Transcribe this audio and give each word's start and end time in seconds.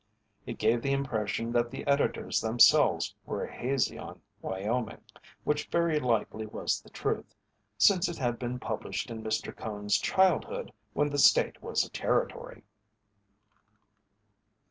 It 0.47 0.57
gave 0.57 0.81
the 0.81 0.93
impression 0.93 1.51
that 1.51 1.69
the 1.69 1.85
editors 1.85 2.41
themselves 2.41 3.13
were 3.23 3.45
hazy 3.45 3.99
on 3.99 4.19
Wyoming, 4.41 5.01
which 5.43 5.67
very 5.67 5.99
likely 5.99 6.47
was 6.47 6.81
the 6.81 6.89
truth, 6.89 7.35
since 7.77 8.09
it 8.09 8.17
had 8.17 8.39
been 8.39 8.57
published 8.57 9.11
in 9.11 9.23
Mr. 9.23 9.55
Cone's 9.55 9.99
childhood 9.99 10.73
when 10.93 11.11
the 11.11 11.19
state 11.19 11.61
was 11.61 11.85
a 11.85 11.89
territory. 11.91 12.63